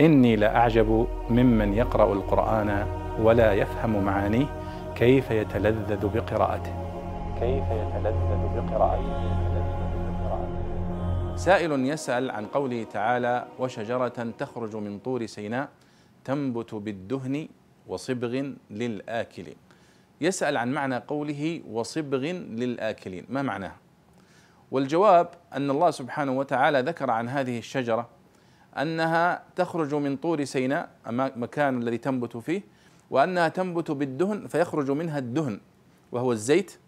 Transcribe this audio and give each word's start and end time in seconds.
إني 0.00 0.36
لأعجب 0.36 1.08
ممن 1.30 1.74
يقرأ 1.74 2.12
القرآن 2.12 2.86
ولا 3.20 3.52
يفهم 3.52 4.04
معانيه 4.04 4.46
كيف 4.94 5.30
يتلذذ 5.30 6.08
بقراءته. 6.08 6.74
كيف 7.40 7.64
يتلذذ 7.64 8.42
بقراءته. 8.56 9.38
سائل 11.36 11.72
يسأل 11.72 12.30
عن 12.30 12.46
قوله 12.46 12.84
تعالى 12.84 13.46
وشجرة 13.58 14.32
تخرج 14.38 14.76
من 14.76 14.98
طور 14.98 15.26
سيناء 15.26 15.68
تنبت 16.24 16.74
بالدهن 16.74 17.48
وصبغ 17.86 18.52
للآكلين 18.70 19.56
يسأل 20.20 20.56
عن 20.56 20.72
معنى 20.72 20.96
قوله 20.96 21.62
وصبغ 21.70 22.22
للآكلين. 22.62 23.26
ما 23.28 23.42
معناه 23.42 23.72
والجواب 24.70 25.28
أن 25.52 25.70
الله 25.70 25.90
سبحانه 25.90 26.32
وتعالى 26.32 26.80
ذكر 26.80 27.10
عن 27.10 27.28
هذه 27.28 27.58
الشجرة 27.58 28.17
أنها 28.76 29.42
تخرج 29.56 29.94
من 29.94 30.16
طور 30.16 30.44
سيناء 30.44 30.90
مكان 31.36 31.82
الذي 31.82 31.98
تنبت 31.98 32.36
فيه 32.36 32.62
وأنها 33.10 33.48
تنبت 33.48 33.90
بالدهن 33.90 34.46
فيخرج 34.46 34.90
منها 34.90 35.18
الدهن 35.18 35.60
وهو 36.12 36.32
الزيت 36.32 36.78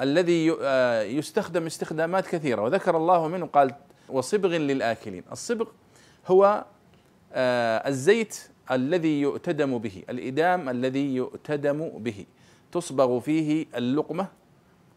الذي 0.00 0.56
آه، 0.62 1.02
يستخدم 1.02 1.66
استخدامات 1.66 2.26
كثيرة. 2.26 2.62
وذكر 2.62 2.96
الله 2.96 3.28
منه 3.28 3.46
قال 3.46 3.74
وصبغ 4.08 4.48
للآكلين 4.48 5.22
الصبغ 5.32 5.66
هو 6.26 6.64
آه، 7.32 7.88
الزيت 7.88 8.50
الذي 8.70 9.20
يؤتدم 9.20 9.78
به 9.78 10.02
الإدام 10.10 10.68
الذي 10.68 11.14
يؤتدم 11.14 11.88
به. 11.88 12.26
تصبغ 12.72 13.20
فيه 13.20 13.66
اللقمة 13.76 14.28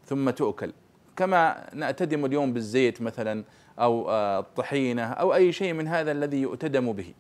ثم 0.06 0.30
تؤكل. 0.30 0.72
كما 1.18 1.70
نأتدم 1.74 2.26
اليوم 2.26 2.54
بالزيت 2.54 3.02
مثلا 3.02 3.44
أو 3.80 4.10
آه، 4.10 4.40
الطحينة 4.40 5.04
أو 5.04 5.36
أي 5.36 5.52
شيء 5.52 5.74
من 5.74 5.88
هذا 5.88 6.12
الذي 6.12 6.38
يؤتدم 6.38 6.94
به. 6.94 7.14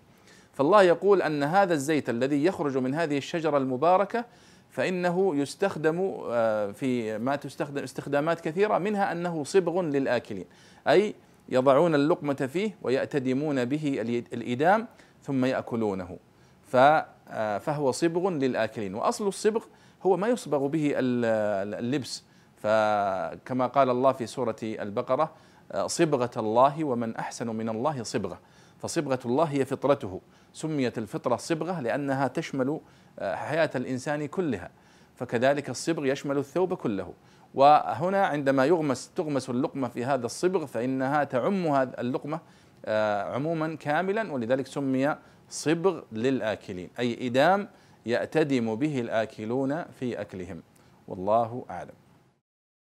فالله 0.53 0.83
يقول 0.83 1.21
أن 1.21 1.43
هذا 1.43 1.73
الزيت 1.73 2.09
الذي 2.09 2.45
يخرج 2.45 2.77
من 2.77 2.95
هذه 2.95 3.17
الشجرة 3.17 3.57
المباركة 3.57 4.25
فإنه 4.69 5.35
يستخدم 5.35 6.13
آه، 6.29 6.71
في 6.71 7.17
ما 7.17 7.35
تستخدم 7.35 7.83
استخدامات 7.83 8.41
كثيرة 8.41 8.77
منها 8.77 9.11
أنه 9.11 9.43
صبغ 9.43 9.81
للآكلين. 9.81 10.45
أي 10.87 11.15
يضعون 11.49 11.95
اللقمة 11.95 12.49
فيه 12.53 12.75
ويأتدمون 12.81 13.65
به 13.65 14.01
الإدام 14.33 14.87
ثم 15.23 15.45
يأكلونه. 15.45 16.17
آه، 16.75 17.57
فهو 17.57 17.91
صبغ 17.91 18.29
للآكلين. 18.29 18.95
وأصل 18.95 19.27
الصبغ 19.27 19.63
هو 20.03 20.17
ما 20.17 20.27
يصبغ 20.27 20.67
به 20.67 20.93
اللبس. 20.95 22.23
فكما 22.57 23.67
قال 23.67 23.89
الله 23.89 24.11
في 24.11 24.25
سورة 24.27 24.55
البقرة 24.63 25.31
آه، 25.71 25.87
صبغة 25.87 26.31
الله 26.37 26.83
ومن 26.83 27.15
أحسن 27.15 27.47
من 27.47 27.69
الله 27.69 28.03
صبغة. 28.03 28.39
فصبغة 28.79 29.19
الله 29.25 29.43
هي 29.43 29.65
فطرته. 29.65 30.21
سميت 30.53 30.97
الفطرة 30.97 31.35
صبغة 31.35 31.79
لأنها 31.79 32.27
تشمل 32.27 32.79
آه، 33.19 33.35
حياة 33.35 33.69
الإنسان 33.75 34.25
كلها. 34.25 34.71
فكذلك 35.15 35.69
الصبغ 35.69 36.05
يشمل 36.05 36.37
الثوب 36.37 36.73
كله. 36.73 37.13
وهنا 37.53 38.25
عندما 38.25 38.65
يغمس 38.65 39.11
تغمس 39.15 39.49
اللقمة 39.49 39.87
في 39.87 40.05
هذا 40.05 40.25
الصبغ 40.25 40.65
فإنها 40.65 41.23
تعم 41.23 41.67
هذه 41.67 41.93
اللقمة 41.99 42.39
آه، 42.85 43.35
عموما 43.35 43.75
كاملا. 43.75 44.33
ولذلك 44.33 44.67
سمي 44.67 45.15
صبغ 45.49 46.01
للآكلين. 46.11 46.89
أي 46.99 47.27
إدام 47.27 47.69
يأتدم 48.05 48.75
به 48.75 49.01
الآكلون 49.01 49.83
في 49.83 50.21
أكلهم. 50.21 50.63
والله 51.07 51.65
أعلم. 51.69 52.06